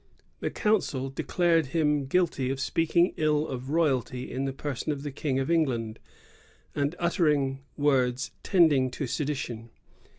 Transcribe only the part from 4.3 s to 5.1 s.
in the person of